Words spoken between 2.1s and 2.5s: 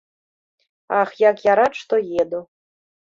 еду.